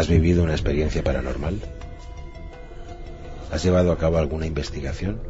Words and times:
¿Has 0.00 0.08
vivido 0.08 0.42
una 0.42 0.54
experiencia 0.54 1.04
paranormal? 1.04 1.60
¿Has 3.52 3.62
llevado 3.62 3.92
a 3.92 3.98
cabo 3.98 4.16
alguna 4.16 4.46
investigación? 4.46 5.20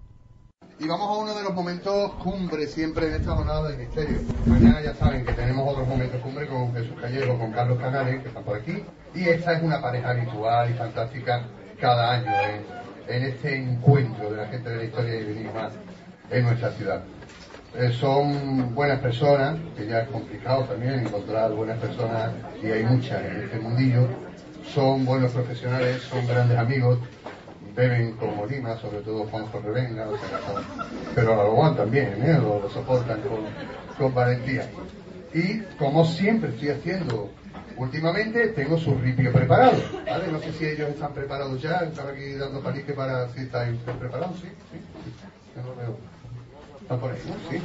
Y 0.79 0.87
vamos 0.87 1.09
a 1.09 1.21
uno 1.23 1.33
de 1.33 1.43
los 1.43 1.55
momentos 1.55 2.13
cumbre 2.23 2.67
siempre 2.67 3.07
en 3.07 3.15
esta 3.15 3.35
jornada 3.35 3.67
del 3.69 3.79
misterio. 3.79 4.19
Mañana 4.45 4.79
ya 4.79 4.93
saben 4.93 5.25
que 5.25 5.33
tenemos 5.33 5.67
otros 5.67 5.87
momentos 5.87 6.21
cumbre 6.21 6.45
con 6.47 6.71
Jesús 6.71 7.01
Gallego, 7.01 7.35
con 7.39 7.51
Carlos 7.51 7.79
Canales, 7.79 8.21
que 8.21 8.27
están 8.27 8.43
por 8.43 8.57
aquí. 8.57 8.83
Y 9.15 9.27
esta 9.27 9.53
es 9.53 9.63
una 9.63 9.81
pareja 9.81 10.11
habitual 10.11 10.69
y 10.69 10.73
fantástica 10.75 11.47
cada 11.81 12.13
año 12.13 12.31
en, 13.07 13.23
este 13.23 13.55
encuentro 13.55 14.29
de 14.29 14.37
la 14.37 14.47
gente 14.49 14.69
de 14.69 14.77
la 14.77 14.83
historia 14.83 15.15
y 15.15 15.17
del 15.23 15.37
enigma 15.37 15.69
en 16.29 16.43
nuestra 16.43 16.71
ciudad. 16.73 17.01
Eh, 17.75 17.91
son 17.99 18.75
buenas 18.75 18.99
personas, 18.99 19.57
que 19.75 19.87
ya 19.87 20.01
es 20.01 20.09
complicado 20.09 20.65
también 20.65 20.99
encontrar 20.99 21.53
buenas 21.53 21.79
personas, 21.79 22.33
y 22.61 22.67
hay 22.67 22.83
muchas 22.83 23.25
en 23.25 23.43
este 23.45 23.59
mundillo. 23.59 24.07
Son 24.75 25.05
buenos 25.05 25.31
profesionales, 25.31 26.03
son 26.03 26.27
grandes 26.27 26.57
amigos, 26.59 26.99
beben 27.77 28.13
como 28.13 28.47
Lima, 28.47 28.75
sobre 28.77 29.01
todo 29.01 29.25
Juanjo 29.27 29.61
Revenga, 29.61 30.09
o 30.09 30.17
sea, 30.17 30.39
pero 31.13 31.35
lo 31.35 31.85
bien, 31.85 32.17
¿eh? 32.23 32.33
lo, 32.33 32.67
soportan 32.69 33.21
con, 33.97 34.13
valentía. 34.15 34.67
Y 35.31 35.59
como 35.77 36.03
siempre 36.03 36.49
estoy 36.49 36.69
haciendo 36.69 37.29
últimamente, 37.77 38.47
tengo 38.47 38.79
su 38.79 38.95
ripio 38.95 39.31
preparado, 39.31 39.77
¿vale? 40.09 40.31
No 40.31 40.39
sé 40.39 40.51
si 40.53 40.65
ellos 40.65 40.89
están 40.89 41.13
preparados 41.13 41.61
ya, 41.61 41.77
están 41.77 42.07
aquí 42.07 42.33
dando 42.33 42.63
palique 42.63 42.93
para 42.93 43.29
si 43.29 43.41
están 43.41 43.77
preparados, 43.99 44.39
¿sí? 44.39 44.47
¿Sí? 44.47 44.81
No 45.55 45.75
veo. 45.75 45.97
¿Están 46.81 46.99
por 46.99 47.11
ahí, 47.11 47.19
no? 47.27 47.51
Sí. 47.51 47.61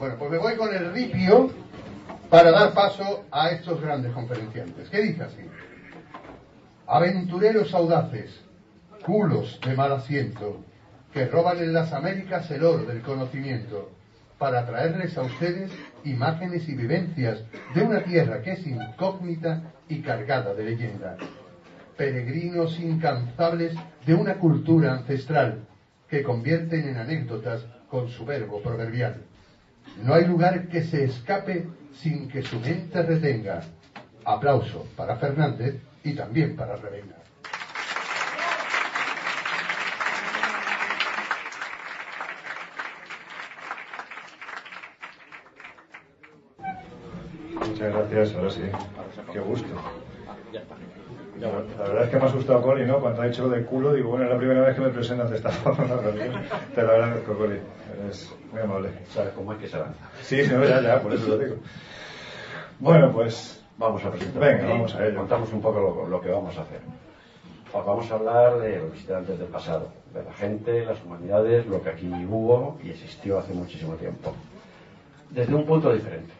Bueno, 0.00 0.16
pues 0.18 0.30
me 0.32 0.38
voy 0.38 0.56
con 0.56 0.74
el 0.74 0.92
ripio 0.92 1.50
para 2.28 2.50
dar 2.50 2.74
paso 2.74 3.24
a 3.30 3.50
estos 3.50 3.80
grandes 3.80 4.12
conferenciantes. 4.12 4.88
¿Qué 4.88 5.02
dice 5.02 5.22
así? 5.22 5.42
Aventureros 6.88 7.72
audaces, 7.74 8.45
culos 9.06 9.60
de 9.64 9.76
mal 9.76 9.92
asiento, 9.92 10.64
que 11.12 11.26
roban 11.26 11.58
en 11.58 11.72
las 11.72 11.92
Américas 11.92 12.50
el 12.50 12.64
oro 12.64 12.84
del 12.84 13.02
conocimiento, 13.02 13.92
para 14.36 14.66
traerles 14.66 15.16
a 15.16 15.22
ustedes 15.22 15.70
imágenes 16.02 16.68
y 16.68 16.74
vivencias 16.74 17.38
de 17.72 17.82
una 17.82 18.02
tierra 18.02 18.42
que 18.42 18.52
es 18.52 18.66
incógnita 18.66 19.72
y 19.88 20.02
cargada 20.02 20.54
de 20.54 20.64
leyendas. 20.64 21.18
Peregrinos 21.96 22.80
incansables 22.80 23.76
de 24.04 24.14
una 24.14 24.38
cultura 24.38 24.92
ancestral 24.94 25.60
que 26.10 26.24
convierten 26.24 26.88
en 26.88 26.96
anécdotas 26.96 27.64
con 27.88 28.08
su 28.08 28.26
verbo 28.26 28.60
proverbial. 28.60 29.22
No 30.02 30.14
hay 30.14 30.26
lugar 30.26 30.66
que 30.66 30.82
se 30.82 31.04
escape 31.04 31.68
sin 31.94 32.28
que 32.28 32.42
su 32.42 32.58
mente 32.58 33.02
retenga. 33.02 33.62
Aplauso 34.24 34.84
para 34.96 35.16
Fernández 35.16 35.76
y 36.02 36.14
también 36.14 36.56
para 36.56 36.74
Revenga. 36.74 37.16
Muchas 47.58 47.94
gracias, 47.94 48.34
ahora 48.34 48.50
sí. 48.50 48.62
Qué 49.32 49.40
gusto. 49.40 49.68
La, 51.40 51.50
verdad 51.50 52.04
es 52.04 52.10
que 52.10 52.16
me 52.16 52.22
ha 52.22 52.26
asustado 52.26 52.62
Coli, 52.62 52.86
¿no? 52.86 52.98
Cuando 52.98 53.22
ha 53.22 53.26
dicho 53.26 53.42
lo 53.42 53.50
de 53.50 53.64
culo, 53.64 53.92
digo, 53.92 54.10
bueno, 54.10 54.24
es 54.24 54.30
la 54.30 54.38
primera 54.38 54.62
vez 54.62 54.74
que 54.74 54.80
me 54.80 54.88
presentan 54.88 55.28
de 55.28 55.36
esta 55.36 55.50
forma. 55.50 55.86
Te 56.74 56.82
lo 56.82 56.90
agradezco, 56.90 57.36
Coli. 57.36 57.60
Eres 58.02 58.34
muy 58.52 58.60
amable. 58.60 58.90
¿Sabes 59.08 59.32
cómo 59.34 59.52
es 59.52 59.58
que 59.58 59.68
se 59.68 59.76
avanza? 59.76 60.00
Sí, 60.22 60.42
no, 60.50 60.64
ya, 60.64 60.80
ya, 60.80 61.00
por 61.00 61.12
eso 61.12 61.28
lo 61.28 61.38
digo. 61.38 61.56
Bueno, 62.78 63.12
pues... 63.12 63.62
Vamos 63.78 64.02
a 64.06 64.10
presentar. 64.10 64.42
Venga, 64.42 64.68
vamos 64.70 64.94
a 64.94 65.06
ello. 65.06 65.18
Contamos 65.18 65.52
un 65.52 65.60
poco 65.60 65.80
lo, 65.80 66.08
lo 66.08 66.20
que 66.22 66.30
vamos 66.30 66.56
a 66.56 66.62
hacer. 66.62 66.80
Os 67.74 67.84
vamos 67.84 68.10
a 68.10 68.14
hablar 68.14 68.58
de 68.58 68.78
los 68.78 68.92
visitantes 68.92 69.38
del 69.38 69.48
pasado, 69.48 69.88
de 70.14 70.24
la 70.24 70.32
gente, 70.32 70.86
las 70.86 71.04
humanidades, 71.04 71.66
lo 71.66 71.82
que 71.82 71.90
aquí 71.90 72.10
hubo 72.26 72.78
y 72.82 72.88
existió 72.88 73.38
hace 73.38 73.52
muchísimo 73.52 73.94
tiempo. 73.96 74.32
Desde 75.28 75.54
un 75.54 75.66
punto 75.66 75.92
diferente 75.92 76.32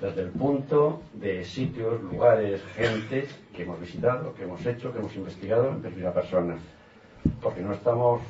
desde 0.00 0.22
el 0.22 0.30
punto 0.30 1.02
de 1.12 1.44
sitios, 1.44 2.00
lugares, 2.02 2.62
gentes 2.74 3.38
que 3.54 3.62
hemos 3.62 3.78
visitado, 3.80 4.34
que 4.34 4.44
hemos 4.44 4.64
hecho, 4.64 4.92
que 4.92 4.98
hemos 4.98 5.14
investigado 5.14 5.68
en 5.68 5.82
primera 5.82 6.12
persona. 6.12 6.56
Porque 7.42 7.60
no 7.60 7.74
estamos 7.74 8.22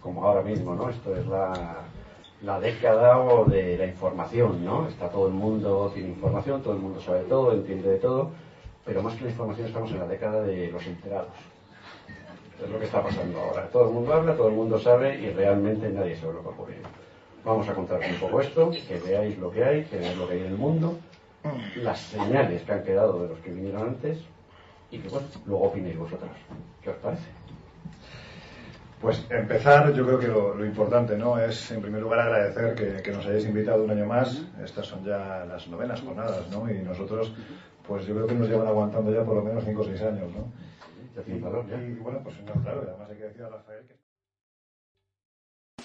como 0.00 0.24
ahora 0.24 0.42
mismo, 0.42 0.74
¿no? 0.74 0.90
Esto 0.90 1.14
es 1.14 1.26
la, 1.26 1.82
la 2.42 2.58
década 2.58 3.18
o 3.18 3.44
de 3.44 3.78
la 3.78 3.86
información, 3.86 4.64
¿no? 4.64 4.88
Está 4.88 5.08
todo 5.08 5.28
el 5.28 5.34
mundo, 5.34 5.90
tiene 5.94 6.10
información, 6.10 6.62
todo 6.62 6.74
el 6.74 6.80
mundo 6.80 7.00
sabe 7.00 7.22
todo, 7.24 7.52
entiende 7.52 7.90
de 7.90 7.98
todo, 7.98 8.30
pero 8.84 9.02
más 9.02 9.14
que 9.14 9.24
la 9.24 9.30
información 9.30 9.68
estamos 9.68 9.90
en 9.92 9.98
la 10.00 10.06
década 10.06 10.42
de 10.42 10.70
los 10.70 10.84
enterados. 10.86 11.32
Es 12.62 12.70
lo 12.70 12.78
que 12.78 12.84
está 12.86 13.02
pasando 13.02 13.40
ahora. 13.40 13.68
Todo 13.68 13.88
el 13.88 13.94
mundo 13.94 14.14
habla, 14.14 14.36
todo 14.36 14.48
el 14.48 14.54
mundo 14.54 14.78
sabe 14.78 15.20
y 15.20 15.30
realmente 15.30 15.88
nadie 15.90 16.16
sabe 16.16 16.34
lo 16.34 16.42
que 16.42 16.48
ha 16.48 16.52
ocurrido. 16.52 16.88
Vamos 17.44 17.68
a 17.68 17.74
contaros 17.74 18.06
un 18.08 18.16
poco 18.20 18.40
esto, 18.40 18.70
que 18.70 18.98
veáis 18.98 19.38
lo 19.38 19.50
que 19.50 19.62
hay, 19.62 19.84
que 19.84 19.98
veáis 19.98 20.16
lo 20.16 20.26
que 20.26 20.34
hay 20.34 20.40
en 20.40 20.46
el 20.46 20.56
mundo, 20.56 20.98
las 21.76 22.00
señales 22.00 22.62
que 22.62 22.72
han 22.72 22.82
quedado 22.82 23.22
de 23.22 23.28
los 23.28 23.38
que 23.40 23.50
vinieron 23.50 23.88
antes 23.88 24.18
y 24.90 24.98
que 24.98 25.08
bueno, 25.08 25.26
luego 25.44 25.64
opinéis 25.64 25.98
vosotros. 25.98 26.30
¿Qué 26.82 26.90
os 26.90 26.96
parece? 26.96 27.28
Pues 29.00 29.26
empezar, 29.28 29.92
yo 29.92 30.06
creo 30.06 30.18
que 30.18 30.28
lo, 30.28 30.64
importante 30.64 31.18
no 31.18 31.38
es, 31.38 31.70
en 31.70 31.82
primer 31.82 32.00
lugar, 32.00 32.20
agradecer 32.20 32.74
que, 32.74 33.02
que, 33.02 33.12
nos 33.12 33.26
hayáis 33.26 33.44
invitado 33.44 33.84
un 33.84 33.90
año 33.90 34.06
más. 34.06 34.42
Estas 34.64 34.86
son 34.86 35.04
ya 35.04 35.44
las 35.44 35.68
novenas 35.68 36.00
jornadas, 36.00 36.48
¿no? 36.50 36.70
Y 36.70 36.78
nosotros, 36.78 37.34
pues 37.86 38.06
yo 38.06 38.14
creo 38.14 38.26
que 38.26 38.34
nos 38.34 38.48
llevan 38.48 38.68
aguantando 38.68 39.12
ya 39.12 39.22
por 39.22 39.36
lo 39.36 39.42
menos 39.42 39.64
5 39.64 39.78
o 39.78 39.84
6 39.84 40.00
años, 40.00 40.32
¿no? 40.32 40.50
Y, 41.26 41.32
y, 41.32 41.94
bueno, 42.00 42.20
pues 42.24 42.36
no, 42.42 42.54
claro, 42.62 42.82
además 42.88 43.10
hay 43.10 43.16
que 43.18 43.24
decir 43.24 43.42
a 43.42 43.50
Rafael 43.50 43.84
que... 43.86 44.03